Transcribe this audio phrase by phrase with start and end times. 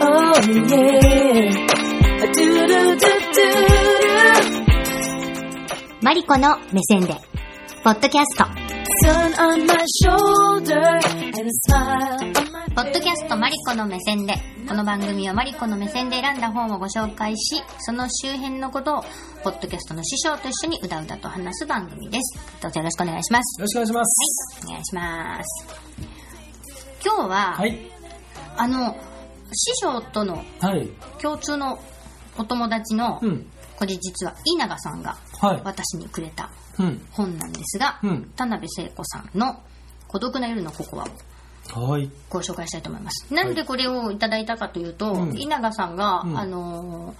[0.00, 1.50] Oh yeah.
[2.20, 3.46] Do do do do do.
[6.00, 7.16] マリコの目線で、
[7.82, 8.44] ポッドキャスト。
[12.74, 14.34] ポッドキャストマリコの目線で、
[14.68, 19.02] この番組はマリコの目線で選んだ本をご紹介し、その周辺のことを、
[19.42, 22.38] ポッドキャストの師匠と一緒にうだうだと話す番組です。
[22.62, 23.60] どうぞよろしくお願いします。
[23.60, 24.64] よろしくお願いします。
[24.64, 25.88] はい、お願いします。
[27.04, 27.78] 今日は、はい。
[28.56, 28.96] あの、
[29.52, 30.88] 師匠とのはい。
[31.20, 31.78] 共通の
[32.36, 33.46] お友達の、うん。
[33.78, 35.60] これ実は稲賀さんがはい。
[35.64, 37.00] 私にくれたうん。
[37.10, 39.60] 本なんですが、うん田辺聖子さんの
[40.06, 41.04] 孤独な夜のココア
[41.78, 42.10] をはい。
[42.30, 43.32] ご紹介したいと思います。
[43.32, 47.14] なんでこれをいただいたかというと、うん稲賀さんが、うんあのー、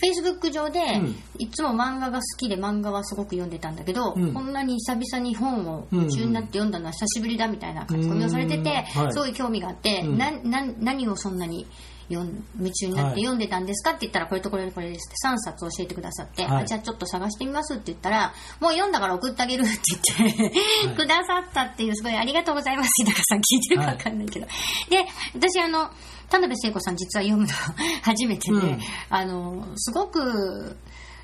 [0.00, 1.16] Facebook 上で、うん。
[1.38, 4.32] いつも漫画が好きで漫画はすごく読んでたんだけど、うん。
[4.32, 9.34] こんなに久々に本を夢中になって読んだのは久しぶりだみたいな書き込みをされてて、すごい。
[9.34, 10.18] 興味があって、うん。
[10.18, 11.66] なな何をそんなに
[12.08, 13.14] 読ん夢中になっはい。
[13.14, 16.62] て読んでたんですかって言ったらこれとこれとこれですって3冊教えてくださって、はい。
[16.62, 19.72] あじゃあちょっと探してみますって言ったらもう読んだから送ってあげるって
[20.16, 20.42] 言って、
[20.88, 20.96] はい。
[20.96, 25.90] くださったっていうすごいありがとうございます稲賀さん聞いてるか分かんないけど、で私あの
[26.28, 27.52] 田辺聖子さん実は読むの
[28.02, 28.80] 初めてで、うん。
[29.10, 30.76] あのすごく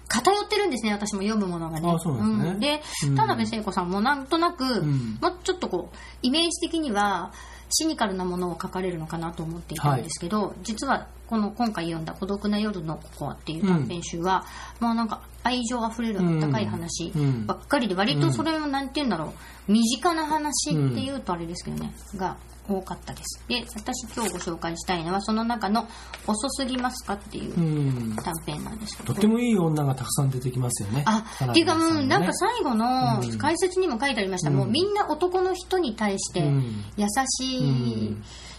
[0.09, 1.93] 偏ってるんですね私も読むものがね。
[1.93, 2.15] ですね。
[2.15, 2.61] うん。
[2.61, 2.83] で
[3.17, 5.19] 田辺聖子さんもなんとなく、ん。
[5.21, 7.33] まあ、ちょっとこうイメージ的には
[7.71, 14.45] シニカルなものを書かれるのかなと思っていたんですけど、実はこの今回読んだ「孤独な夜のココア」っていう短編集は、
[14.81, 17.47] もうなんか愛情あふれる温かい話うん。
[17.47, 19.33] ばっかりで割とそれもなんて言うんだろ
[19.69, 19.73] う。
[19.73, 22.37] 身近な話っていうとあれですけどね、が
[22.69, 23.43] 多かったです。
[23.49, 25.89] で私今日ご紹介したいのはその中の
[26.27, 28.17] 「遅すぎますか?」っていううん。
[28.17, 29.15] 短編なんですけど。
[29.15, 31.03] とってもいい女がたくさん出てきますよね。
[31.07, 33.39] あっていうか、うん、なんか最後のうん。
[33.39, 34.57] 解説にも書いてありました、うん。
[34.57, 36.85] もうみんな男の人に対してうん。
[36.97, 38.17] 優しい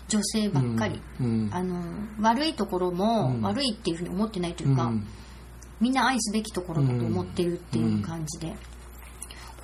[0.08, 1.50] 女性ばっかり、うん。
[1.54, 1.82] あの
[2.20, 3.42] 悪いところもうん。
[3.42, 5.08] 悪いっていうふうに思ってないというか、うん。
[5.80, 8.56] みんな愛すべきところだと思ってるっていう感じで、こ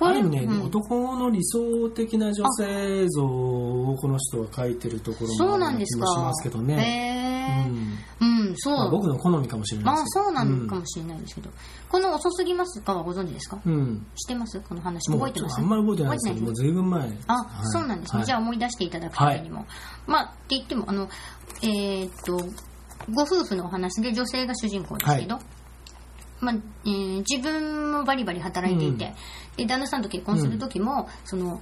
[0.00, 0.62] あるね、うん。
[0.62, 6.74] 男の理想的な女性像をこの人は書いてるところもあるなんですか気もしますけどね。
[6.74, 7.88] へうんえ
[8.20, 10.24] うん、そう、まあ僕の好みかもしれないまあですけど。
[10.26, 11.50] そうなのかもしれないですけど、
[11.88, 13.58] この遅すぎますかはご存知ですか？
[13.64, 13.72] うん。
[13.72, 14.60] うん知ってます？
[14.60, 15.10] この話。
[15.10, 15.58] 覚えてます？
[15.58, 16.72] あんまり覚えてないですけど、もうずい？
[16.72, 17.00] ぶん前。
[17.26, 17.66] あ、はい。
[17.66, 18.26] そうなんですね、はい。
[18.26, 19.66] じゃあ思い出していただくためにも、
[20.06, 21.08] まあって言ってもあの
[21.62, 22.36] えーっと
[23.12, 25.38] ご夫婦のお話で女性が主人公ですけど、
[26.40, 26.54] まあ
[26.84, 29.14] えー自分もバリバリ働いていて、
[29.56, 31.60] で旦那さんと結婚する時も、その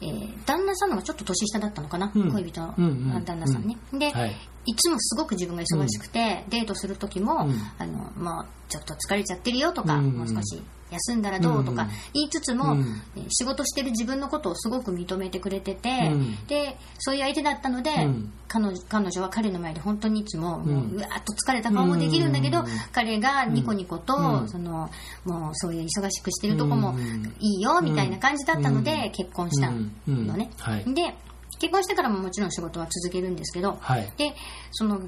[0.00, 2.32] えー旦那さんの方がちょっと年下だったのかな、うん。
[2.32, 3.24] 恋人の、うんうん。
[3.24, 4.36] 旦那さんね、で、はい。
[4.66, 7.54] いつもすごく自分が忙しくて、デートする時も、うん。
[7.78, 10.10] あのまあ、ちょっと疲れちゃってるよとか、うん。
[10.12, 13.02] もう少し休んだらどうとかうん言いつつも、うん。
[13.16, 16.46] えー仕事してる自分のことをすごく認めてくれてて、うん。
[16.46, 18.32] でそういう相手だったので、うん。
[18.48, 22.66] 彼女彼女は彼の前で本当にいつも、もううわーっと疲れた顔もできるんだけど、うん。
[22.92, 24.48] 彼がニコニコと、うん。
[24.48, 24.88] その
[25.24, 27.34] もうそういう忙しくしてるとこもうん。
[27.40, 29.10] いいよみたいな感じだったので、うん。
[29.12, 29.80] 結婚したの。
[29.80, 29.90] ね。
[30.08, 30.28] うん。
[30.28, 30.94] はい。
[30.94, 31.14] で
[31.58, 34.12] 結婚してからももちろん仕事は続けるんですけど、はい。
[34.16, 34.34] で
[34.72, 35.00] その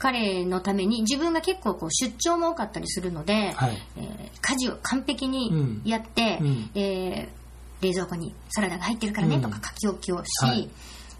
[0.00, 3.78] 彼のために自分が結構こう出張も多かったりするので、はい。
[3.98, 6.70] えー家事を完璧にやって、うん。
[6.74, 7.40] えー
[7.82, 9.42] 冷蔵庫にサラダが入ってるからねうん。
[9.42, 10.68] とか書き置きをし、はい。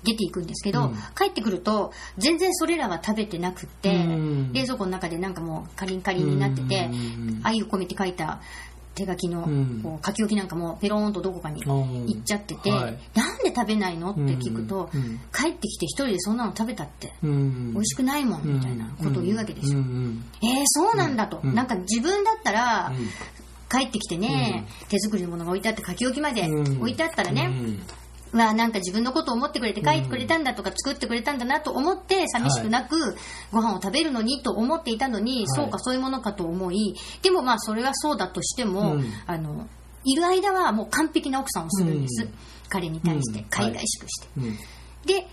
[0.03, 0.95] 出ていくんですけど、うん。
[1.15, 4.53] 帰ってくると全然それらは食べてなくって、うん。
[4.55, 7.41] 冷蔵庫の中でなんかもうカリンカリンになってて、うん。
[7.43, 8.41] 愛を込めて書いた
[9.01, 9.81] 手書きのうん。
[9.83, 12.99] こう書き置きなんかもペローンとどこかに行っちゃってて、はい。
[13.15, 14.91] なんで食べないのって聞くと、
[15.33, 17.73] 帰ってきて一人でそんなの食べたってうん。
[17.73, 19.81] 美味しくないもんみたいなことを言うわけですよ。
[19.81, 21.55] えー、そうなんだと、うん。
[21.55, 23.09] なんか自分だったら、うん。
[23.71, 26.79] 帰ってきてね、手作りのものが置いてあって書き置きまでうん。
[26.79, 27.49] 置いてあったらね、
[28.33, 33.17] うんうわなんか自分のことを思ってくれて書いてくれたんだとか作ってくれたんだなと思って寂しくなく
[33.51, 39.13] ご飯を食べるのにと思っていたのに、そうかそういうものかと思いでもまあそれはそうだとしても、うん。
[39.27, 39.69] あの
[40.05, 42.35] いる間はもう完璧な奥さんをするんです、うん。
[42.69, 43.47] 彼に対してうん。
[43.51, 44.57] 海外しくして、うん。
[45.07, 45.27] で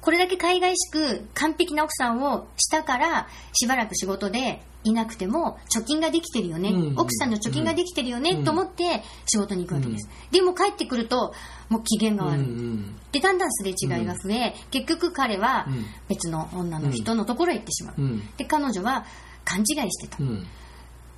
[0.00, 8.44] これだけ海外しく完璧な奥さんをしたからしばらく仕事でいなくても貯金ができてるよね、うん奥さんの貯金ができてるよね、うん。
[8.44, 11.34] と思って仕事に行くわけです、でも帰ってくると
[11.68, 15.84] もう機嫌が悪い、うんでだんだんすれ違いが増え、結局彼はうん。
[16.08, 18.22] 別の女の人のところへ行ってしまう、うん。
[18.36, 19.04] で彼女は
[19.44, 20.46] 勘違いしてた、うん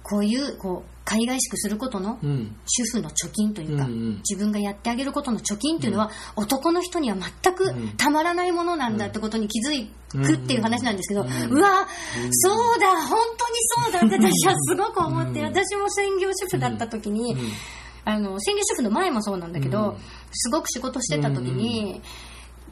[0.02, 2.56] こういうこう海外しくすることのうん。
[2.66, 4.16] 主婦の貯金というか、うんうん。
[4.28, 7.88] 自分がやってあげることの貯金というのは、男の人には全くうん。
[7.96, 11.62] たまらないものなんだってことに気づくっていう話なんですけど、ううん。
[11.62, 11.86] わ、
[12.30, 13.54] そうだ本当に
[13.84, 15.46] そうだって 私はすごく思って、うん。
[15.46, 17.36] 私も専業主婦だった時に、
[18.04, 19.96] あの専業主婦の前もそうなんだけど、うん。
[20.32, 22.00] すごく仕事してた時に、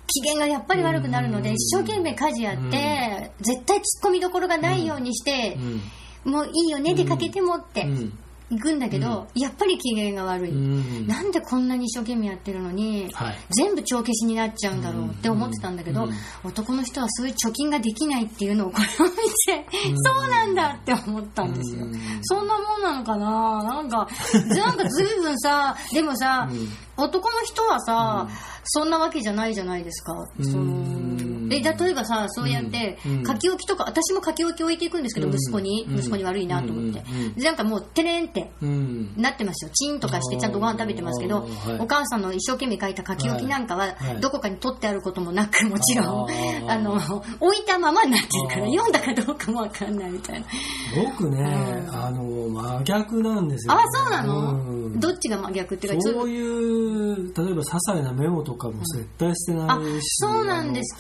[0.07, 5.83] 機嫌がやっぱり悪くなるので、うん一生懸命家事やって、絶対突っ込みどころがないようにしてう、ん
[6.25, 8.19] もういいよね、出かけてもってうん。
[8.51, 10.51] 行くんだけど、やっぱり機嫌が悪い。
[10.51, 11.07] うん。
[11.07, 13.37] なんでこんなに一生懸命やってるのに、はい。
[13.51, 16.13] 全部帳消しになっちゃうんだろうって思ってたんだけど、うん。
[16.43, 19.97] 男の人はそういう貯金ができないっていうのをこれを見て、うん。
[20.03, 21.85] そうなんだって思ったんですよ。
[21.85, 22.01] うん。
[22.23, 23.63] そんなもんなのかな？
[23.63, 24.09] なんか、
[24.49, 26.69] なんかずいぶんさ、 でもさ、うん。
[26.97, 28.29] 男の人はさ、
[28.65, 30.13] そんなわけじゃないじゃないですか。
[30.43, 35.35] そのうんえ例えばさ、そうやってうん、書き置きとか、私も書き置き置いていくんですけど、うん。
[35.35, 35.99] 息子に、うん。
[35.99, 37.03] 息子に悪いなと思って。
[37.43, 39.13] なんかもう、てれんって、うん。
[39.17, 39.71] なってますよ。
[39.73, 41.49] チンとかしてちゃんとご飯食べてますけど、
[41.79, 46.31] お母さんの一生懸命書いた書き置きなんかはどこかに取ってあることもなく、もちろん、
[46.69, 46.95] あ の、
[47.41, 50.47] 置いたままになってるから、読んだかどうかもわかんないみたいな。
[50.95, 51.95] 僕ね、うん。
[51.95, 55.01] あの真逆なんですよ、あ、そうなの、うん。
[55.01, 57.01] どっちが真逆っていうか、そういう
[57.35, 60.97] 例えば些細なメモとかも絶対捨てあないし、、そうなんです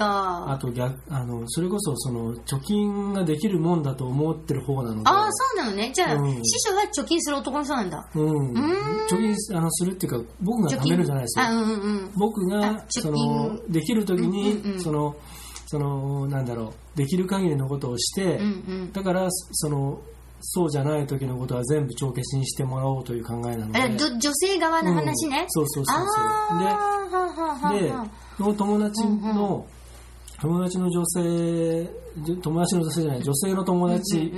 [0.48, 0.58] あか。
[0.58, 5.10] と逆あのそれこそその貯金ができるもんだと思ってる方なので。
[5.10, 5.90] ああ、そうなのね。
[5.94, 6.44] じゃあ、うん。
[6.44, 8.08] 師匠は貯金する男の人なんだ。
[8.14, 8.56] うん、ん。
[9.08, 11.44] 貯金あのするっていうか僕が貯めるじゃないですよ。
[11.44, 12.12] あ、うんうんうん。
[12.16, 13.12] 僕がそ金。
[13.12, 14.80] のできる時に、うんうんうん。
[14.80, 15.16] その
[15.66, 18.46] そのなんだろうできる限りのことをして、うんう
[18.86, 18.92] ん。
[18.92, 20.00] だからその
[20.40, 23.96] そうじゃない時のことは全部帳消しにしてもらおうという考えなので。
[24.18, 25.42] 女性側の話ね。
[25.42, 25.46] うん。
[25.48, 26.58] そうそうそうそう。
[26.58, 27.00] では
[28.02, 28.06] あ
[28.38, 29.66] その友達うんの、
[30.40, 31.84] 友達の女性
[32.24, 34.32] じ友達の女性じゃない女性の友達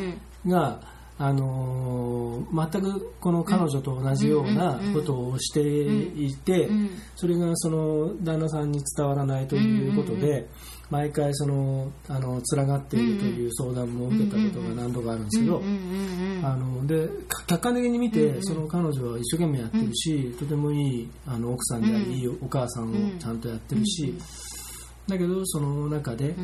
[0.46, 0.80] が、
[1.18, 10.48] あのー全くこの彼女と同じようなことをしていて、うんそれがその旦那さんに伝わらないということで、
[10.90, 15.62] 毎回そのあの連がっているという相談も受けたことが何度かあるんですけど、
[16.42, 22.12] あのでか客観的に見て、その彼女は一生懸命やってるし、とてもいいあの奥さんであり、うん。
[22.12, 24.14] いいお母さんをちゃんとやってるし、
[25.08, 26.34] だけどその中で、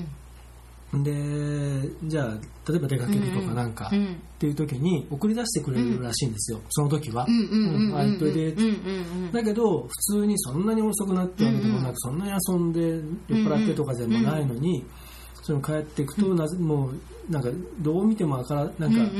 [0.94, 4.06] でじゃあ例えば出かけるとかなんか、うん。
[4.06, 4.08] っ
[4.38, 7.26] ていう時に送り出してくれるらしいんですよ、その時は。
[7.28, 8.54] うんうんうんうんあいっといで
[9.32, 9.88] だけど普
[10.20, 12.80] 通にそんなに遅くなってわけでもなく、そんなに遊んで
[13.28, 14.84] 酔っ払ってとかでもないのに、
[15.42, 17.48] その帰っていくとなぜもうなんか
[17.80, 19.12] どう見てもあからなんか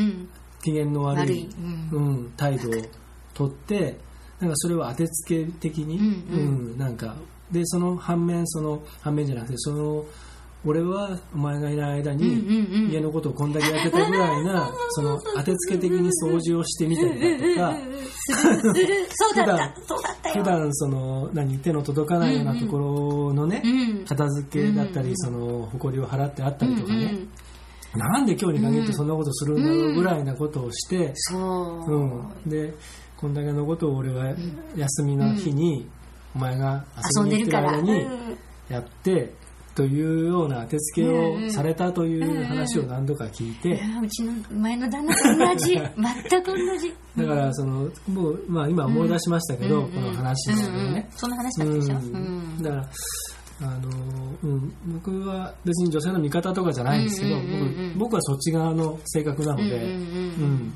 [0.63, 1.49] 機嫌の悪い、
[1.93, 2.83] うんうん、態度を
[3.35, 3.99] とって
[4.39, 7.17] なんかそれを当てつけ的に、うんうんなんか
[7.51, 10.05] でその反面その反面じゃなくてその
[10.67, 17.99] 俺はお前がいない間に、家のことをこんだけやってたぐらいな その当てつけ的に掃除をしてみたりだとか。
[19.35, 19.75] 普段
[20.35, 27.19] 普段その何手の届かないようなところのね、うん片付けだったり、うんその埃を払ってあったりとかね、
[27.95, 31.93] なんで今日に限ってそんなことするんだろうぐらいなことをして、そう。
[31.93, 32.51] うん。
[32.51, 32.75] で
[33.17, 34.35] こんだけのことを俺は
[34.77, 35.89] 休みの日に、
[36.39, 36.85] お前が
[37.19, 37.73] 遊んでるから。
[37.73, 38.07] 間に
[38.69, 39.33] やって、
[39.75, 45.75] というような当てつけをされたという話を何度か聞いて、うちの前の旦那と同じ。
[46.31, 46.95] 全く同じ。
[47.17, 51.05] だからそのもう、まあ、今思い出しましたけど、うんこの話でね、うんうん。
[51.11, 52.89] そんな話だったでしょ、うだから
[53.61, 53.89] あの、
[54.43, 60.75] うん、僕は別に女性の味方とかじゃないんですけど、僕僕はそっち側の性格なので、うん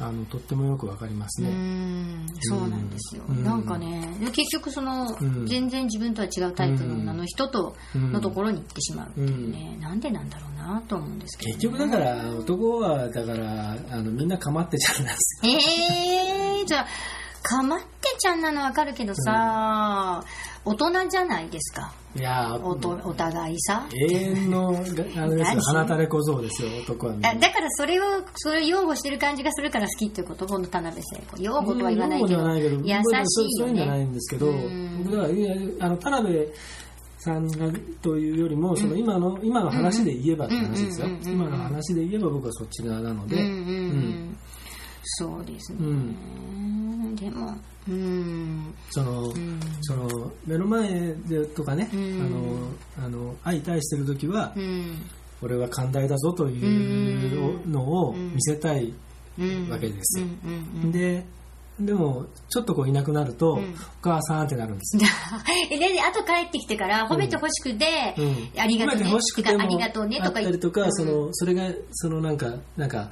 [0.00, 1.50] あのとってもよくわかりますうね。
[1.52, 3.44] んそうなんですよ、うん。
[3.44, 5.46] なんかね結局その、うん。
[5.46, 8.12] 全然自分とは違うタイプの女の人とうん。
[8.12, 15.52] のところに行ってしまうっていうね、なんでなんだろうなと思うんですけど、ね、結局だから男はだからあのみんな構ってちゃうんですよ。
[15.52, 16.86] えー、じゃあ
[17.42, 17.86] かまって
[18.18, 20.22] ちゃんなのわかるけどさ、
[20.64, 21.92] 大人じゃないですか。
[22.16, 23.86] いやおとお互いさ。
[24.10, 35.04] 永遠のがあれですよ何鼻垂れ小僧ですよ男はあだからそれをそれを擁護してる感じがするから好きっていうことこの田辺聖子擁護とは言わないけどないけど優しいよそういうんじゃないねんですけど、うん。
[35.04, 36.48] 僕だあの田辺
[37.18, 37.70] さんが
[38.02, 43.48] というよりもその今の今の話で言えばって話ですよ、うんうんうんうん今の話で言えば僕はそっち側なので、うんうん。
[43.48, 44.38] うん。
[45.02, 46.16] そうですね、うん
[47.16, 47.56] でも。
[47.88, 48.74] うん。
[48.90, 49.60] その、ん。
[49.80, 52.70] その目の前でとかね、うん。
[52.98, 55.02] あのあの相対してる時は、うん。
[55.42, 58.92] 俺は寛大だぞというのを見せたい
[59.38, 59.70] うん。
[59.70, 60.20] わけです。
[60.20, 60.92] ようんうんうん。
[60.92, 61.24] で
[61.80, 63.60] でもちょっとこういなくなると、ん。
[63.60, 65.02] お母さんってなるんですよ。
[65.70, 68.60] えでで後帰ってきてから褒めてほしくて、うん。
[68.60, 69.02] ありがとうね。
[69.02, 70.92] 褒めて欲しくてもありがとうねとかあったりとか、うん。
[70.92, 73.10] そのそれがそのなんかなんか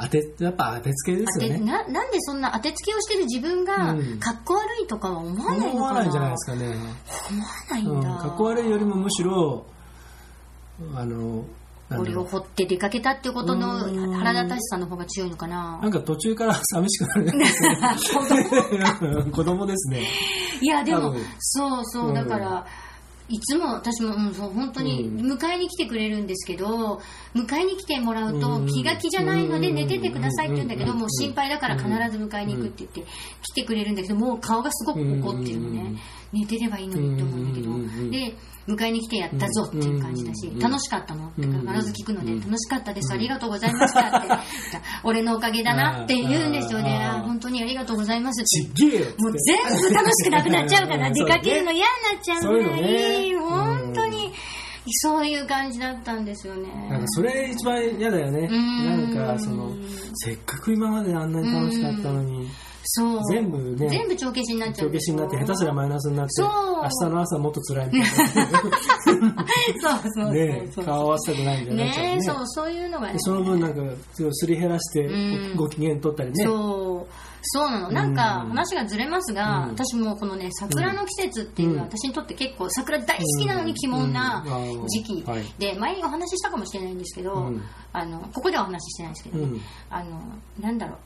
[0.00, 1.58] 当てやっぱ当てつけですよね。
[1.58, 4.20] でななんでそんな当てつけをしてる自分がうん。
[4.20, 9.66] かっこ悪いとかは思わないのかな思わないんじゃないですかね、思わないうんん、だ、かっこ悪いよりもむしろ
[10.94, 11.44] あの
[11.90, 14.12] 俺を掘って出かけたってことのうん。
[14.12, 15.78] 腹立たしさの方が強いのかな。
[15.82, 20.06] なんか途中から寂しくなるじゃないですか 子供ですね。
[20.60, 22.08] いやでもそうそう。
[22.08, 22.66] うんだから、
[23.28, 25.32] いつも私も、うん、そう本当にうん。
[25.32, 27.00] 迎えに来てくれるんですけど、
[27.34, 28.66] 迎えに来てもらうとうん。
[28.66, 30.98] 気が気じゃないのでうん寝ててくださいって言うんだけど、うん。
[30.98, 33.04] もう心配だから必ず迎えに行くって言って
[33.42, 35.94] 来てくれるんだけど、もう顔がすごく怒ってるのね。
[36.32, 38.34] 寝てればいいのにって思うんだけど、で、
[38.68, 42.40] 迎えに来てやったぞっていう感じだし、うん楽しかったのって必ず聞くので、うん。
[42.40, 44.28] 楽しかったです、ありがとうございましたって、
[45.04, 47.10] 俺のおかげだなって言うんですよね。
[47.24, 48.80] 本当にありがとうございますって。
[48.80, 49.56] ちっげえよもう全
[49.88, 53.38] 部楽しくなくなっちゃうから、 うん出かけるの嫌になっちゃうぐらい、ね。
[53.38, 54.32] 本当に、
[54.90, 56.68] そういう感じだったんですよね。
[56.90, 58.48] なんかそれ一番嫌だよね。
[58.50, 59.14] うん。
[59.14, 59.74] なんかその、
[60.14, 62.48] せっかく今まであんなに楽しかったのに、
[62.84, 63.24] そう。
[63.26, 68.24] 全部ね全部帳消しになっちゃ帳うんですよ消しになって、下手すらマイナスになって、そう明日の朝もっと辛いみたい そう
[69.14, 70.84] そうそうそう。
[70.84, 72.16] 顔合わせたくないみたいになっちゃうね。
[72.16, 73.18] ねそう、そういうのがねで。
[73.20, 73.80] その分なんか、
[74.32, 76.44] すり減らしてうんご機嫌取ったりね。
[76.44, 77.12] そう。
[77.42, 77.90] そうなの。
[77.90, 89.46] なんかうん話がずれますが、うん私もこのね、桜の季節っていうのはうん私にとって結構桜大好きなのに鬼門なうん時期はいで、前にお話ししたかもしれないんですけど、うんあの、ここではお話ししてないんですけど
[89.90, 90.20] あの、
[90.60, 90.98] なんだろう。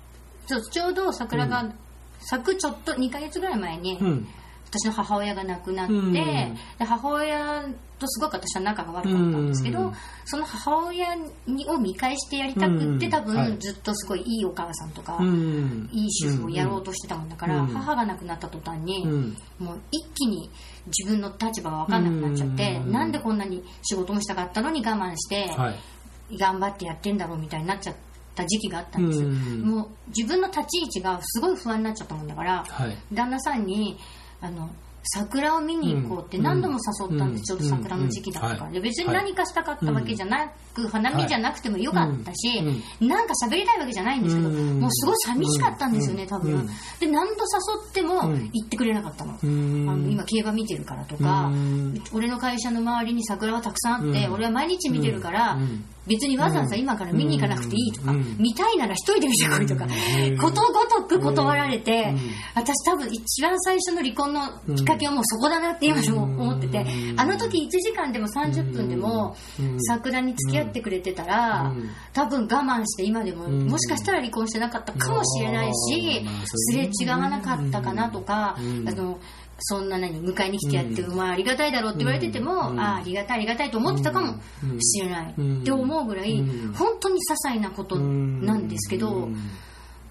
[0.46, 1.72] そうちょうど桜が
[2.20, 4.28] 咲くちょっと2ヶ月ぐらい前に、うん。
[4.74, 7.62] 私の母親が亡くなって、うんで母親
[7.98, 9.92] とすごく私は仲が悪かったんですけど、うん
[10.24, 11.14] その母親
[11.46, 15.90] にを見返してやりたくって、うん多分、はいずっとすごいいいお母さんとか、うん。
[15.92, 19.36] いい主婦をやろうとしてたもんだから、うん母が亡くなった途端に、うん。
[19.58, 20.48] もう一気に
[20.86, 26.38] 自分の立場が分かんなくなっちゃって、うんなんでこんなに仕事もしたかったのに我慢して、はい。
[26.38, 27.94] 頑張ってやってんだろうみたいになっちゃっ
[28.34, 32.96] た時期があったんですもう自分の立ち位置がすごい不安になっちゃったもんだから、はい。
[33.12, 33.98] 旦那さんに
[34.40, 34.68] あの
[35.04, 36.44] 桜を見に行こうってうん。
[36.44, 37.58] 何度も誘ったんです、うん。
[37.58, 38.72] ちょうど桜の時期だったから、うん。
[38.72, 42.58] で別に何かしたかったわけじゃなく、花見じゃなくてもよかったし、
[43.00, 43.08] うん。
[43.08, 44.80] なんか喋りたいわけじゃないんですけど、うん。
[44.80, 46.28] もうすごい寂しかったんですよね、うん。
[46.28, 46.66] 多分、うん。
[46.66, 48.50] で何度誘ってもうん。
[48.52, 49.90] 行ってくれなかったの,、うん。
[49.90, 52.02] あの今競馬見てるからとか、うん。
[52.12, 54.32] 俺の会社の周りに桜はたくさんあって、うん。
[54.34, 58.36] 俺は毎日見てるから、うん別にわざわざ今から見に行かなくていいとか、うん。
[58.38, 60.38] 見たいなら一人で見てこいとか、うん。
[60.38, 62.18] ことごとく断られて、うん。
[62.54, 67.20] 私多分一番最初の離婚のきっかけはもうそこだなって今でも思ってて、うん。
[67.20, 69.80] あの時1時間でも30分でもうん。
[69.82, 71.90] 桜に付き合ってくれてたら、うん。
[72.12, 73.66] 多分我慢して今でも、うん。
[73.68, 78.88] もしかしたら離婚してなかったかもしれないし、すれ違わなかったかなとか、うん。
[78.88, 79.20] あの
[79.58, 82.80] そんな何迎えに来てやって、うんお前ありがたいだろうって言われてても、うん。
[82.80, 84.40] ああありがたいありがたいと思ってたかも
[84.80, 86.72] しれない、うんって思うぐらい、うん。
[86.72, 89.36] 本当に些細なことなんですけど、うん。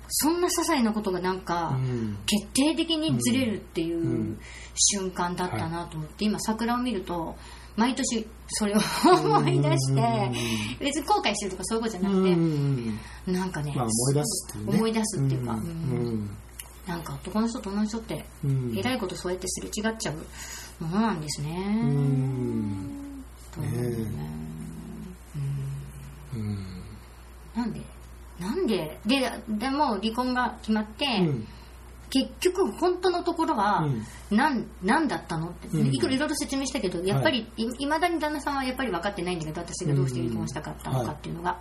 [0.09, 2.17] そんな些細なことがなんか、うん。
[2.25, 4.39] 決定的にずれるっていううん。
[4.75, 7.35] 瞬間だったなと思って、今桜を見ると
[7.75, 10.31] 毎年それを 思い出して、
[10.79, 12.99] 別に後悔してるとかそういうことじゃなくて、うん。
[13.27, 14.77] なんかね、まあ思い出すっていうね。
[14.77, 15.57] 思い出すっていうか
[16.87, 18.73] なんか男の人と女の人って、うん。
[18.77, 20.15] えらいことそうやってすれ違っちゃう
[20.83, 21.81] ものなんですね。
[21.83, 23.23] うん。
[23.53, 24.31] と思うんだよね。
[26.35, 26.57] うん。
[27.55, 27.81] なんで？
[28.39, 28.99] なんで？
[29.05, 31.47] ででも離婚が決まって、うん。
[32.09, 33.87] 結局本当のところは
[34.31, 35.95] 何,、なんだったのって、うん。
[35.95, 37.85] いろいろ説明したけどやっぱり、い。
[37.85, 41.59] まだに旦那さんはやっぱり分かってないんだけど私がどうして離婚したかったのかっていうのが、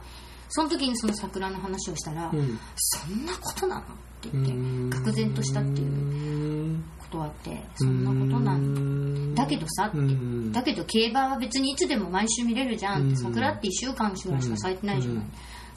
[0.51, 2.59] その時にその桜の話をしたら、うん。
[2.77, 3.85] そんなことなのっ
[4.21, 4.91] て言ってうん。
[4.91, 9.47] 愕然としたっていうことはあってそんなことなんだ。
[9.47, 10.53] けどさって、うん。
[10.53, 13.17] だけど競馬は別にいつでも毎週見れるじゃんって、うん。
[13.17, 15.31] 桜って1週間ぐらいしか咲いてないじゃない、うん。
[15.31, 15.37] だ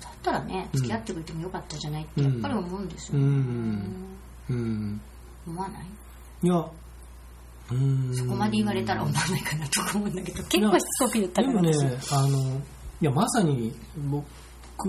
[0.10, 2.32] ったらね付き合ってくれてもよかったじゃないってうん。
[2.34, 3.20] やっぱり思うんですよ、
[5.46, 5.86] 思わない？
[6.44, 6.66] いや。
[7.72, 8.14] うん。
[8.14, 12.14] そこまで言われたら思わないかなとか思うんだけど結構しつこく言ったからでもね私。
[12.14, 12.62] あの
[13.02, 13.74] いやまさに
[14.10, 14.26] 僕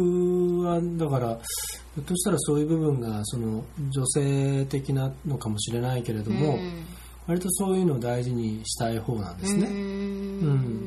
[0.01, 1.39] はだから
[1.95, 6.85] ひょっとしたらそういう部分がその女性的なのかもしれないけれども、うん。
[7.27, 9.67] 割とそういうのを大事にしたい方なんですね。
[9.67, 9.79] ううん。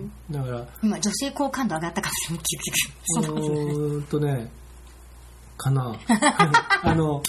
[0.06, 2.56] ん、だから今女性好感度上がったかもし
[3.16, 3.34] れない。
[3.34, 4.52] うーんとね
[5.58, 5.96] かな。
[6.84, 7.24] あの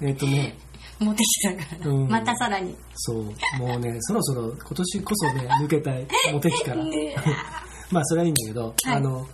[0.00, 0.56] えっ、とね
[1.00, 2.08] モテ期だから、うん。
[2.08, 2.76] またさらに。
[2.94, 3.24] そう。
[3.58, 6.06] もうねそろそろ今年こそね抜けたい。
[6.32, 6.84] モテ期から。
[6.84, 7.16] ね
[7.90, 8.96] まあそれはいいんだけど、はい。
[8.96, 9.26] あの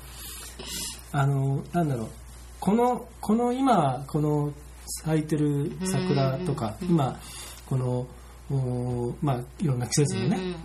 [1.13, 2.09] あのなんだろう。
[2.61, 4.53] このこの今この
[5.05, 7.19] 咲いてる桜とか、うん今
[7.67, 8.07] この
[8.51, 10.57] おまあいろんな季節のね、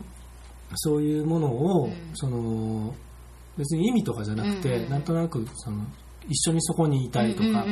[0.75, 1.93] そういうものを、うん。
[2.13, 2.93] その
[3.57, 5.83] 別に意味とかじゃなくて、なんとなくその
[6.29, 7.65] 一緒にそこにいたいとか、っ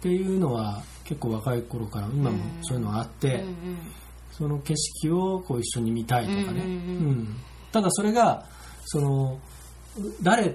[0.00, 3.44] ていうのは結構若い頃から今もそういうのがあって、
[4.32, 7.36] その景色をこう一緒に見たいとかね、うん。
[7.72, 8.46] ただそれが
[8.86, 9.38] その
[10.22, 10.54] 誰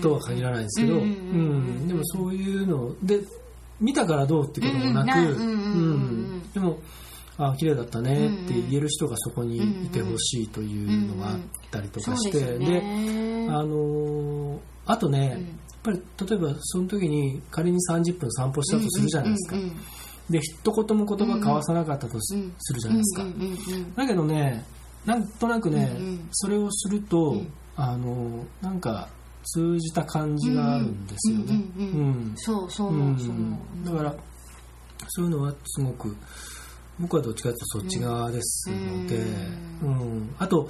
[0.00, 3.20] とは限らないですけど、ううんでもそういうので
[3.80, 6.78] 見たからどうってこともなく、うんでも
[7.36, 11.38] ああ綺麗だったねって言える人がそこにいてほしいというのがあっ
[11.70, 12.80] たりとかして、で
[13.50, 19.76] あのーあとね、うんやっぱり例えばその時に仮に30分散歩したとするじゃないですか、うんうんうん
[20.30, 23.26] で一言も言葉交わさなかったとす,、うんるじゃないですか、
[23.96, 24.64] だけどね
[25.04, 25.90] なんとなくね、
[26.32, 29.08] それをすると、うんあのなんか
[29.44, 31.64] 通じた感じがあるんですよね、
[32.36, 33.84] そうそううん。
[33.84, 34.14] だから
[35.08, 36.16] そういうのはすごく
[36.98, 39.16] 僕はどっちかというとそっち側ですので、
[39.82, 40.34] ううん。
[40.38, 40.68] あと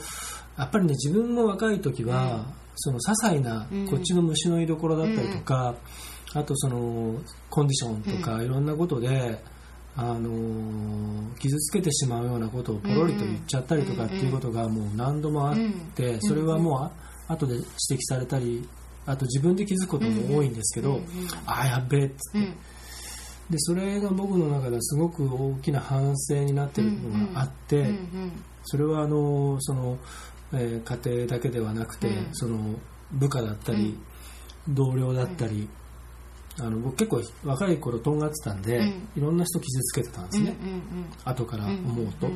[0.59, 2.47] やっぱりね自分も若い時は、
[2.77, 3.87] その些細なうん。
[3.89, 5.75] こっちの虫の居所だったりとか、
[6.35, 7.21] あとその
[7.51, 9.39] コンディションとかいろんなことで、
[9.97, 15.57] あのー傷つけてしまうようなことをポロリと言っちゃったりとかっていうことがもう何度もあっ
[15.95, 18.67] て、それはもうあ後で指摘されたり
[19.07, 21.01] あと自分で気づくことも多いんですけど、
[21.45, 22.45] ああやっべえっつって、うん。
[23.51, 27.95] でそれが僕の中ではすごく大きな反省になってるのがあって、
[28.65, 29.99] それはあのその、
[30.55, 32.29] えー家庭だけではなくて、うん。
[32.33, 32.75] その
[33.13, 33.99] 部下だったり、
[34.69, 35.69] 同僚だったり、
[36.61, 39.09] あの僕結構若い頃とんがってたんで、うん。
[39.17, 40.81] いろんな人傷つけてたんですね、うんうん
[41.25, 42.29] 後からうん思うと。
[42.29, 42.33] んん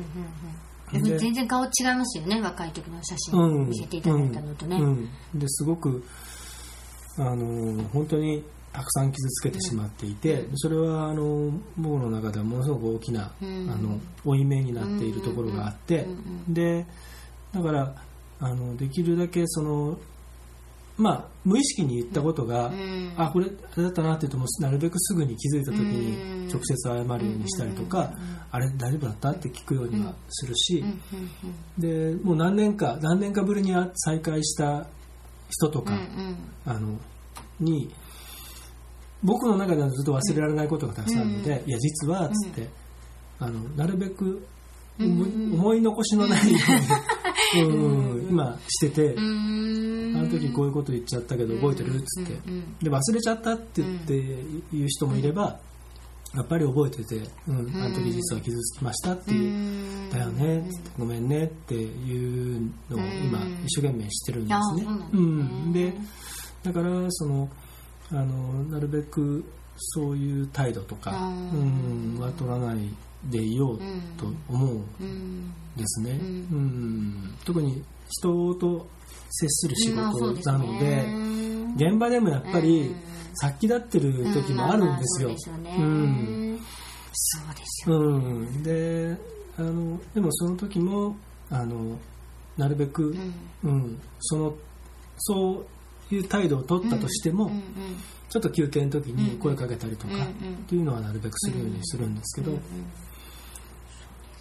[0.93, 3.69] うんで全然顔違いますよね若い時の写真うん。
[3.69, 5.09] 見せていただいたのとね、うん。
[5.33, 5.39] うん。
[5.39, 6.03] ですごく
[7.17, 13.69] あの本当にたくさん傷つけてしまっていて、それはあの僕の中ではものすごく大きな、うん。
[13.69, 16.11] あの負い目になっているところがあって、うん
[16.47, 16.53] うん。
[16.53, 16.85] で
[17.53, 17.95] だから
[18.39, 19.97] あのできるだけその
[20.99, 23.13] まあ無意識に言ったことが、うん。
[23.17, 26.45] あこれあれだったなって言うともうなるべくすぐに気づいた時うん。
[26.45, 28.11] に直接謝るようにしたりとか、
[28.51, 29.29] あれ大丈夫だった？
[29.31, 30.83] って聞くようにはするし、
[31.77, 34.87] でもう何年か何年かぶりに再会した
[35.49, 35.97] 人とか、
[36.65, 36.99] あの
[37.59, 37.93] に
[39.23, 42.67] 僕の中ではずっと忘れられないことがたくさんあるので、いや実はつって、
[43.39, 44.45] あのなるべく
[44.99, 46.59] 思い,、思い残しのないように、
[47.55, 48.27] うん。
[48.29, 50.15] 今してて、うん。
[50.17, 51.95] あの時こういうこと言っちゃったけど覚えてる？
[51.95, 52.33] っつって、
[52.83, 54.21] で忘れちゃったって言って
[54.73, 55.59] 言う人もいれば、
[56.35, 64.83] やっぱり覚えてて、うん、あの時実は傷つきましたっていう、だよねつってごめんねっていうのを今一生懸命してるんですね。
[65.13, 65.93] うなんで
[66.63, 67.49] だからその
[68.11, 69.43] あのなるべく
[69.77, 72.77] そういう態度とか、あうーん、は取らない
[73.29, 73.79] でいよう
[74.17, 74.85] と思うん。
[74.99, 75.18] うん
[75.79, 76.11] ですね。
[76.11, 77.07] ううん。
[77.09, 78.87] ん特に人と
[79.29, 81.39] 接する仕まあそうです事なので、ね
[81.75, 82.95] 現場でもやっぱりうん。
[83.35, 85.29] 殺気立ってる時もあるんですよ。
[85.29, 85.75] うですよね。
[85.79, 85.83] う
[87.93, 88.63] ん。
[88.63, 89.17] で
[89.57, 91.15] あのでもその時も
[91.49, 91.97] あの
[92.57, 93.15] なるべく、
[93.63, 93.71] うん。
[93.71, 94.55] うん、その
[95.17, 95.65] そ
[96.11, 97.51] ういう態度を取ったとしても、うん。
[97.53, 97.61] うん。
[98.29, 100.19] ちょっと休憩の時に声かけたりとか、うん。
[100.19, 100.25] うん。
[100.25, 100.27] っ
[100.67, 102.57] ていうのはなるべくするようにするんですけど、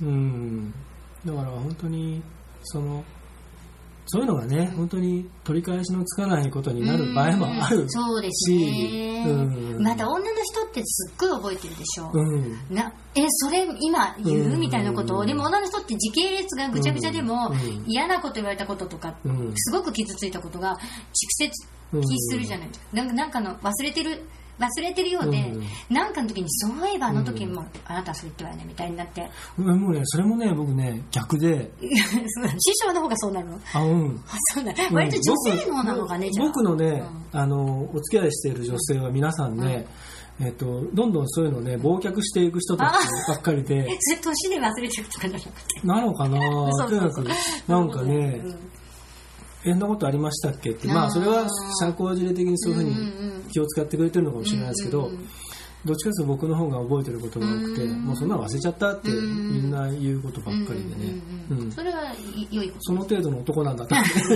[0.03, 0.09] うん。
[0.09, 0.75] うん、
[1.25, 2.23] だから本当に
[2.65, 3.05] その
[4.11, 9.83] そういうのがね本当に取り返しのつかないことになる場合もあるし、そうですね、うん。
[9.83, 12.75] また女の人ってすっごい覚えてるでしょ、うん。
[12.75, 17.85] なえそれ今言う、うんみたいなことをでも女の人って時系列がぐちゃぐちゃでも、うん。
[17.87, 19.53] 嫌なこと言われたこととか、うん。
[19.57, 20.81] すごく傷ついたことが蓄
[21.37, 21.53] 積
[21.93, 24.23] するじゃないですか、なんかなんかの忘れてる
[24.59, 25.95] 忘れてるようで、うん。
[25.95, 29.29] なんかの時にそういえばあの時も、あなたはそう言ってたよねみたいになって。
[29.59, 31.71] うんもうねそれもね僕ね逆で。
[31.81, 31.89] 師
[32.85, 33.61] 匠の方がそうなるの？
[33.73, 34.23] あうん。
[34.29, 39.87] あそうだ割と女性のなのかね、僕のね、うあのお付き合いしている女性は皆さんね、
[40.41, 43.89] えっとどんどんそういうのね忘却していく人たちばっかりで。
[44.01, 45.87] それ年で忘れてるとかじゃなくて。
[45.87, 46.39] なのかな
[46.73, 47.27] そうそうそう。
[47.69, 48.59] なんかね、うん
[49.65, 50.89] えんなことありましたっけって。
[50.89, 51.47] まあそれは
[51.81, 55.29] 社交辞令的にそういうふうに気を使ってくれてるのかもしれないですけど、うんうんうん
[55.85, 58.05] どっちかというと僕の方が覚えてることが多くて、うん。
[58.05, 59.53] もうそんなの忘れちゃったってうん。
[59.53, 61.23] みんな言うことばっかりでね、
[61.71, 62.81] それはい良いこと。
[62.83, 63.95] その程度の男なんだって。
[63.95, 64.29] そう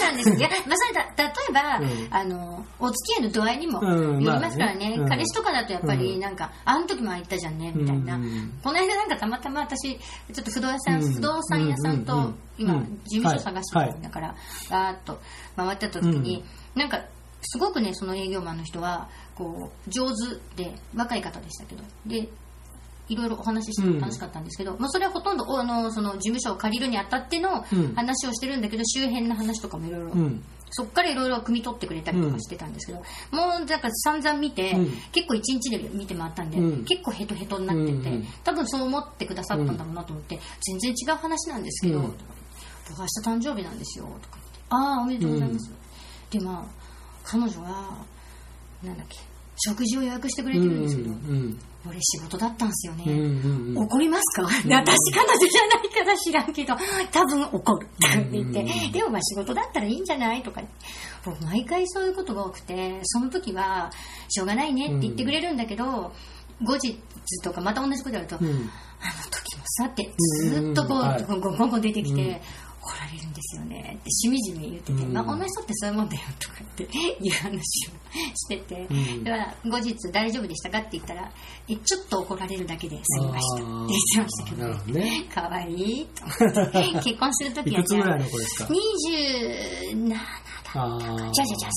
[0.00, 0.34] なんですよ。
[0.36, 2.08] いや、まあ、それだ、例えば、うん。
[2.10, 4.88] あの、お付き合いの度合いにもうんよりますからね。
[4.88, 4.96] まあね。
[5.00, 5.08] うん。
[5.08, 6.20] 彼氏とかだとやっぱり、うん。
[6.20, 8.14] なんか、あの時も言ったじゃんね、みたいな。
[8.16, 8.58] うん。
[8.62, 11.12] この間なんかたまたま私、ちょっと不動産、うん。
[11.12, 14.34] 不動産屋さんと今うん、事務所探してるんだから、
[14.70, 15.20] ガーッと
[15.56, 17.00] 回った時に、なんか、
[17.42, 22.28] すごくね、その営業マンの人は、こう、上手で、若い方でしたけど、で、
[23.08, 27.94] いろいろお話しして楽しかったんですけど、まあ、それはほとんどおあのその事務所を借りるにあたってのうん。
[27.94, 30.44] 話をしてるんだけど、周辺の話とかもいろいろうん。
[30.70, 32.98] そっからいろいろ汲み取ってくれたりとかしてたんですけど、
[33.32, 34.90] もうだから散々見て、うん。
[35.10, 36.84] 結構一日で見て回ったんで、うん。
[36.84, 42.40] 結構ヘトヘトになってて、うんうん多分そう思ってくださったんだろうなと思って、全然違う話なんですけど、うんとか
[42.90, 45.70] 僕明日誕生日なんですよとか言ってああおめでとうございます、
[46.30, 46.79] でまあ
[47.30, 48.04] 彼女は
[48.82, 49.18] なんだっけ
[49.56, 53.04] 食事を予約してくれてるんですけど、うん俺仕事だったんですよね、
[53.74, 56.76] 怒りますか、で私彼女じゃないから知らんけど
[57.10, 60.42] 多分怒るとか言って、うんでもまあ仕事だったらいいんじゃない？
[60.42, 60.60] とか
[61.24, 63.90] 僕毎回そういうことが多くてその時は
[64.28, 66.12] しょうがないねって言ってくれるんだけど、
[66.62, 66.98] 後日
[67.42, 68.46] とかまた同じことやると、うん。
[68.46, 68.52] あの
[69.30, 70.12] 時もさって
[70.42, 72.42] ずっとこう、ゴンゴン出てきて、
[73.12, 73.98] れるんですよね。
[74.00, 75.12] ってしみじみ言ってて、うん。
[75.12, 76.82] まあ、女の人ってそういうもんだよとかって
[77.20, 77.60] いう話を
[78.34, 79.24] してて、うん。
[79.24, 81.30] だから後日大丈夫でしたかって言ったら
[81.68, 83.54] えちょっと怒られるだけで済みました。
[83.54, 84.92] って言ってましたけど。
[84.92, 85.24] どね。
[85.34, 86.80] かわいいと思って。
[87.10, 88.68] 結婚するときはいくつぐらいの子ですか
[89.94, 90.18] ？27だっ
[90.72, 91.68] たああじゃあじゃあじゃ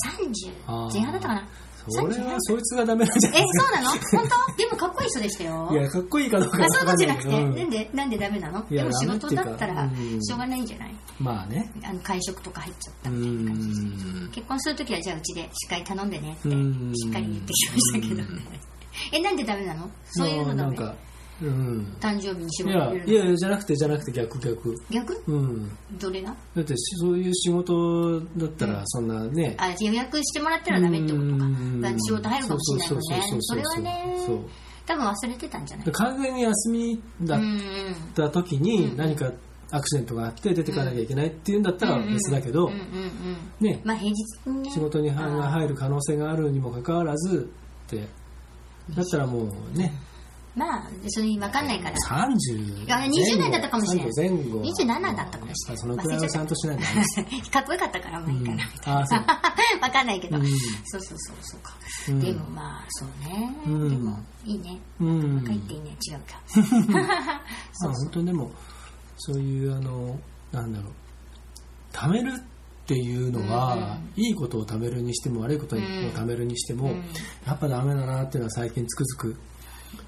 [0.66, 0.90] ああー。
[0.90, 1.48] 30前半だったかな
[1.88, 3.42] それはそいつがダメなんじゃなえい？
[3.42, 3.88] ですかそうなの？
[3.90, 4.00] 本
[4.48, 4.56] 当？
[4.56, 5.68] でもかっこいい人でしたよ。
[5.72, 8.66] いやかっこいいかどうかあそうじゃなくて、うんなんでなんでダメなの？
[8.68, 10.94] でも仕事だったらしょうがないんじゃない？
[11.20, 11.70] まあね。
[11.84, 16.92] あの会食とか入っちゃったうみたいな感じで結婚するときはじゃあうちでしっかり頼んでねってうん。
[16.94, 18.22] しっかり言ってきましたけど。
[18.22, 18.44] ね
[19.12, 19.90] えなんでダメなの？
[20.12, 20.76] そういうのダメ
[21.42, 21.96] うん。
[22.00, 24.74] 誕生日に仕事入れるいやいやじゃなくてじゃなくて逆逆。
[24.90, 25.24] 逆？
[25.26, 25.70] うん。
[25.98, 26.34] どれが？
[26.54, 31.98] だってしそういう仕事だったらそんなね、あ予約してもらったらダメってことか。
[31.98, 33.00] 仕事入るかもしれないもんね。
[33.00, 34.38] そうそうそうそうそれはねそう。
[34.86, 35.86] 多分忘れてたんじゃない？
[35.86, 37.60] で完全に休みだっうん
[38.14, 39.32] た時に何か
[39.70, 43.80] アクシデントがあって出てかなきゃいけないっていうんだったら別だけど、うんうんうんね。
[43.82, 44.70] まあ平日にね。
[44.70, 47.50] 仕事に入る可能性があるにもかかわらず
[47.86, 48.06] って。
[48.94, 49.94] だったらもうね
[50.54, 51.96] まあそれ分かんないから。
[51.96, 54.60] 30いや20代だったかもしれない30前後。
[54.60, 56.76] 27だったかもしれないそのくらいはちゃんとしない。
[56.76, 56.82] と
[57.50, 59.02] かっこよかったからまあいいかなみたいな、うん。
[59.02, 59.18] あそう。
[59.82, 60.46] わかんないけど、うん。
[60.84, 61.72] そうそうそうそうか、
[62.08, 62.20] うん。
[62.20, 63.88] でもまあそうね、うん。
[63.88, 64.80] でもいいね。
[65.00, 65.36] うん。
[65.38, 65.96] 若いっていいね。
[66.08, 66.40] 違うか。
[67.82, 68.50] まあ本当にでも
[69.18, 70.18] そういうあの
[70.52, 70.92] なんだろう。
[71.92, 77.04] 貯めるっていうのは、いいことを貯めるにしても悪いことを貯めるにしても、うん。
[77.46, 79.36] やっぱダメだなっていうのは最近つくづく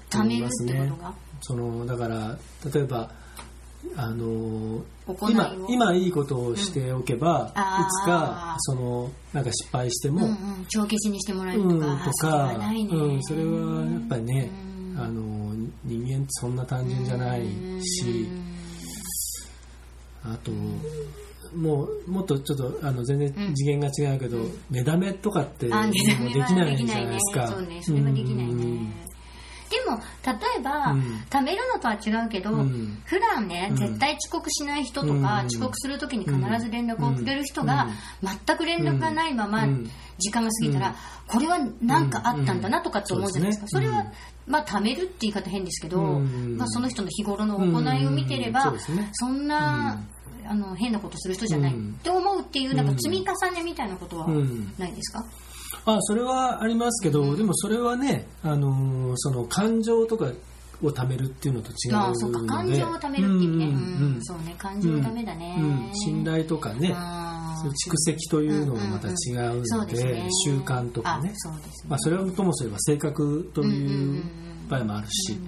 [0.09, 2.37] 貯めるってことが、そのだから
[2.73, 3.09] 例えば
[3.95, 4.83] あの
[5.29, 5.67] 今を？
[5.69, 7.83] 今いいことをしておけば、あー。
[7.83, 14.51] いつかそのなんか失敗しても、うんうん、帳消しにしてもらえるうん、とか、とあーそれはかね、うん、それはやっぱりね、
[14.95, 14.99] うん。
[14.99, 17.45] あの人間ってそんな単純じゃない
[17.83, 18.27] し、
[20.23, 20.51] あと
[21.55, 27.41] もうもっとちょっとあの全然次元が違うけど、寝だめとかってあ、もできないじゃないですか。
[27.41, 27.47] ね。
[27.47, 29.06] そうね、それはできないね。
[29.71, 31.23] うんでも、例えば、うん。
[31.29, 33.01] 貯めるのとは違うけど、うん。
[33.05, 33.75] 普段ね、うん。
[33.75, 35.47] 絶対遅刻しない人とか、うん。
[35.47, 37.87] 遅刻するときに必ず連絡をくれる人が、
[38.21, 39.89] 全く連絡がないまま、うん。
[40.17, 40.93] 時間が過ぎたら、うん。
[41.27, 43.63] これは何かあったんだなとかって思うじゃないですか。
[43.63, 44.05] うんそれは、
[44.47, 46.57] まあ、貯めるって言い方変ですけど、うん。
[46.57, 48.79] まあ、その人の日頃の行いを見てれば、うん
[49.13, 50.01] そんな、
[50.49, 51.95] あの変なことする人じゃない、うん。
[51.99, 54.73] って思うっていうなんか積み重ねみたいなことはうん。
[54.77, 55.25] ないですか、
[55.93, 60.31] あそれはありますけど、でもそれはね、あのーその感情とか
[60.83, 62.45] を貯めるっていうのと違うので、まあそうか。
[62.45, 64.55] 感情を貯めるっていうね、うんうんそうね。
[64.57, 70.29] 感情ダメだね、うん信頼とかね、そう蓄積というのがまた違うので,、ですね。
[70.45, 71.31] 習慣とかね。
[71.31, 71.57] あそね。
[71.87, 74.23] まあ、それをともすれば性格という
[74.69, 75.39] 場合もあるし、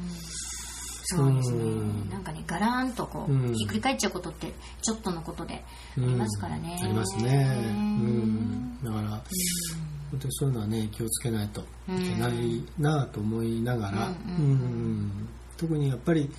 [1.03, 3.53] そうですね、うんなんかねガラーンとこう、うん。
[3.55, 5.55] ひっくり返っちゃうことってちょっとのことで
[5.97, 9.21] ありますからね、ありますね、うん、だから、
[10.11, 14.53] 本当にそういうのはね気をつけないといけないなと思いながら、ううん。
[15.07, 16.29] ん特にやっぱり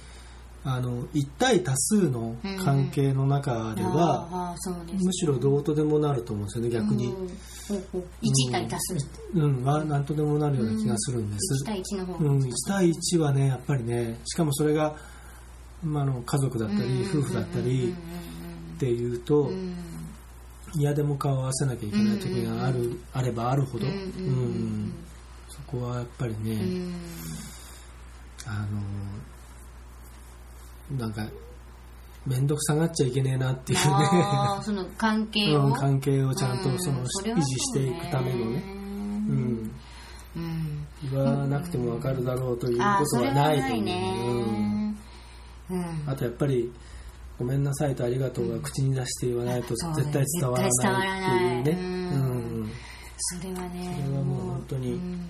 [0.65, 7.15] あの1対多数の関係の中では、うですむしろどうとでもなると思うんですよね逆に、うん。
[7.69, 8.97] ほうほう1対多数、
[9.35, 9.65] うん。
[9.65, 14.97] は何とでもなるような気がするんです、1対1の方うん、1対1はねやっぱりねしかもそれが、
[15.83, 17.95] まあ、あの家族だったり夫婦だったり
[18.77, 19.75] っていうとうん
[20.75, 24.93] 嫌でも顔を合わせなきゃいけない時があるあればあるほど、うんうん
[25.49, 26.95] そこはやっぱりね、うん。
[28.47, 28.67] あ
[30.93, 31.27] のなんか
[32.27, 33.85] 面倒くさがっちゃいけねえなっていうね。
[34.63, 39.73] その関係を、うん関係をちゃんとその、維持していくためのね、うん、
[40.37, 40.87] うん。
[41.11, 44.95] 言わなくても分かるだろうということはないと思
[45.71, 46.71] う、うん、あとやっぱり
[47.41, 52.21] ごめんなさいとありがとうが口に出して言わないと絶対伝わらないっていうね、うん
[52.61, 52.71] うん。
[53.17, 54.93] それはねそれはもう本当に。
[54.93, 55.21] うん。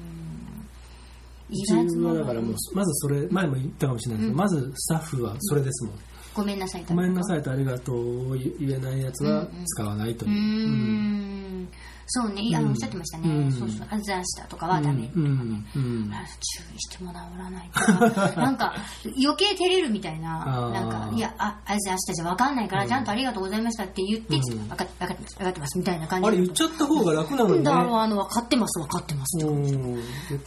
[1.51, 5.95] うちはだからもうまずそれ前も言ったかもしれないけど、まずスタッフはそれですもん、
[6.35, 10.31] ごめんなさいごめんなさいいとありがとうを言えないやつは使わないという。
[10.31, 11.69] うんん。
[12.13, 12.43] そうね。
[12.43, 12.71] いやうん。
[12.71, 13.53] おっしゃってましたね、うん。
[13.53, 13.87] そうそう。
[13.89, 15.25] あざしたとかはダメ、うん。
[15.25, 15.65] うん。
[15.77, 17.93] うん注意しても治らないか。
[17.93, 18.75] ら なんか
[19.23, 20.71] 余計照れるみたいな。
[20.73, 22.89] なんかいやああいつ明日じゃ分かんないから、うん。
[22.89, 24.69] ちゃんとありがとうございましたって言って、うん。
[24.69, 26.29] 分か分かってます分かってますみたいな感じ。
[26.29, 27.65] あれ言っちゃった方が楽なのにね。
[27.65, 29.59] だろうあの分かってます分かってますと、う。
[29.59, 29.65] ん。
[29.65, 29.79] 絶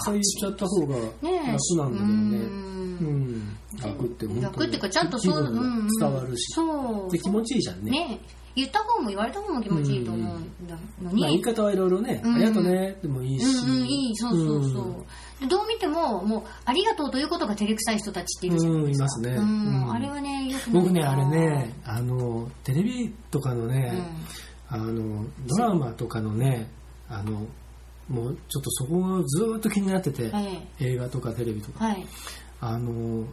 [0.05, 2.73] 対言っちゃった方が楽なんだけどね。
[2.99, 3.57] うん。
[3.81, 6.53] 楽って本当に楽っていうかちゃんとそう、気分も伝わるし。
[6.53, 7.11] そう。
[7.11, 7.91] で気持ちいいじゃんね。
[7.91, 8.19] ね。
[8.55, 10.39] 言った方も言われた方も気持ちいいと思う
[11.03, 12.35] のに、まあ言い方はいろいろね、うん。
[12.35, 12.95] ありがとうね。
[13.01, 13.45] でもいいし。
[13.45, 15.05] うんうんいいそうそうそう、
[15.41, 19.31] でどう見てももうありがとうということが照れくさい人たちっているじゃないですか、うんいますね。
[19.31, 19.83] うん。
[19.83, 19.91] うん。
[19.91, 23.91] あれはねよく僕ね、なあれね、あの、テレビとかのね、
[24.69, 26.69] あの、ドラマとかのね、
[27.09, 27.47] あの、
[28.07, 31.85] もうちょっとそこがずーっと気になってて、うんはい映画とかテレビとか。
[31.85, 32.05] はい。
[32.61, 33.25] あの、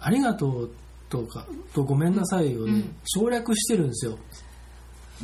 [0.00, 0.70] ありがとう
[1.08, 2.96] とか、とごめんなさいをね、うん。
[3.04, 4.18] 省略してるんですよ。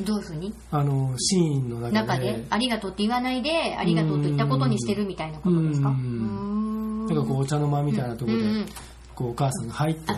[0.01, 0.55] どういうふうに？
[0.71, 1.95] あの、シーンの中で。
[1.95, 2.45] 中で？
[2.51, 5.91] ありがとうって言わないでありがとうと言ったことにしてるみたいなことですか？
[5.91, 7.05] ううん。
[7.05, 7.07] ん。
[7.07, 8.67] なんかこうお茶の間みたいなところで、うんうん。
[9.15, 10.15] こうお母さんが入ってて、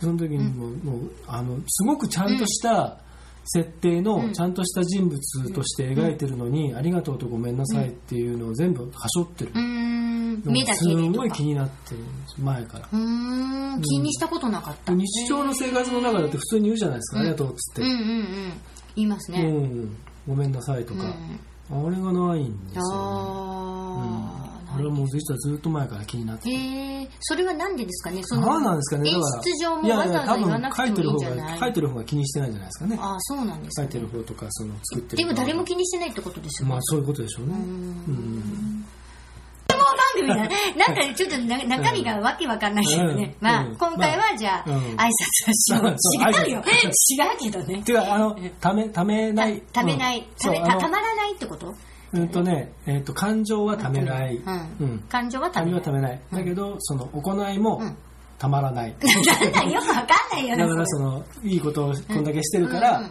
[0.00, 2.98] その時にもう,、もうあのすごくちゃんとした
[3.44, 4.32] 設定の、うん。
[4.32, 5.20] ちゃんとした人物
[5.52, 9.52] として描いてるのに、ありがとうとごめんなさいっていうのを全部はしょってる。
[10.74, 12.00] すごい気になってる
[12.38, 12.88] 前から。
[12.92, 13.82] うーん。
[13.82, 17.26] 気にしたことなかった、日常の生活の中だって普通に言うじゃないですか、うん。
[17.26, 17.82] ありがとうっつって。
[17.82, 18.52] うんうんうん。
[18.94, 19.96] 言いますうね、ん、
[20.28, 21.04] ごめんなさいとか、
[21.70, 22.88] あれがないんですよ、ね。
[22.92, 26.50] あうん、あれはもう実はずっと前から気になってて。
[26.50, 28.22] へえそれはなんでですかね？
[28.24, 29.10] その何なんですかね。
[29.10, 32.98] だから演出上もわざわざ言わなくてもいいんじゃない書いてる方が書いてる方が気にしてないんじゃないですかね。
[33.00, 37.54] ああそうなんですか、書いてるね、方とかその作ってるでも誰も気気にしてないってことですよね、まあそういうことでしょうね。
[37.54, 37.62] うーん。
[37.62, 38.86] うん。
[39.68, 39.78] 番
[40.14, 40.48] 組だなん
[40.94, 43.46] かちょっとな中身がわけわかんないけどね、うん。
[43.46, 43.76] まあ、うん。
[43.76, 44.76] 今回はじゃあ、うん。
[44.76, 46.46] 挨拶はしよう。
[46.46, 46.60] 違うよ。
[46.60, 47.82] 違うけどね。
[47.82, 49.60] ていうかあのためためない。
[49.72, 51.74] たためない、たまらないってこと？
[52.12, 54.36] うんとねえっと感情はためない。
[54.36, 54.98] うんうん。
[55.08, 56.20] 感情はためなはいためない。
[56.32, 57.96] だけどその行いもうん。
[58.38, 58.94] たまらない。
[59.00, 60.56] だよくわかんないよ。
[60.56, 63.04] だからそのいいことをこんだけしてるからうん。
[63.04, 63.10] うん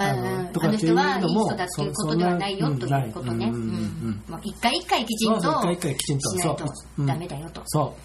[0.00, 3.46] あのとかっていうあの人はいいのも人だっていうことではないよそということね。
[3.46, 3.68] うんうんうん。
[3.68, 3.70] う
[4.10, 6.30] んもう一回一回きちんとそうそう一回一回きちんと。
[6.30, 6.64] しないと
[7.00, 7.62] ダメだよと。
[7.66, 7.96] そ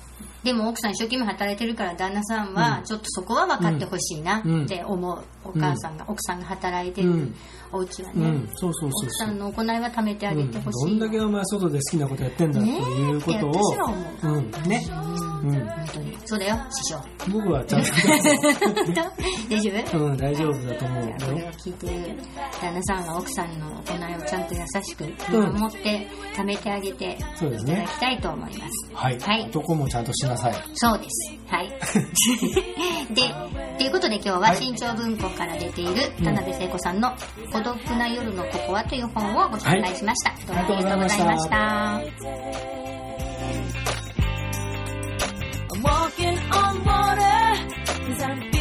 [0.44, 2.84] でも奥さん一生懸命働いてるから旦那さんはうん。
[2.84, 5.24] ちょっとそこは分かってほしいなって思う。
[5.46, 7.36] お母さんが、奥さんが働いてるうん。
[7.72, 8.30] お家はね。
[8.30, 8.50] ん、。
[8.56, 10.94] そうそうそう奥さんの行いは貯めてあげてほしい。
[10.94, 16.18] うん、どんだけお前外で好きなことやってんだっていうことを、ねうん本当に。
[16.26, 17.02] そうだよ、師匠。
[17.32, 17.92] 僕はちゃんと
[19.50, 19.98] 大丈夫？
[19.98, 21.94] うん大丈夫だと思うよこれを聞いてる
[22.62, 28.72] 旦那さんは奥さんの行いをちゃんと優しく見守って貯めてあげてそうですねいただきたいと思います。
[28.94, 31.34] はい、はい男もちゃんとしなさいそうです。
[31.48, 31.70] はい。
[33.14, 33.22] で、
[33.78, 37.12] ということで今日は新潮文庫から出ている田辺聖子さんの
[37.52, 40.32] 孤独な夜のココアという本をご紹介しました。
[40.48, 42.83] どうもありがとうございました。
[45.84, 47.44] walking on water,
[47.86, 48.53] cause I'm